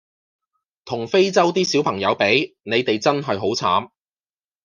[0.83, 3.91] 同非洲啲小朋友比你哋真係好慘